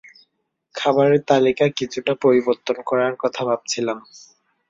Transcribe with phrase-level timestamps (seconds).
[0.75, 3.97] খাবারের তালিকা কিছুটা পরিবর্তন করার কথা ভাবছিলাম।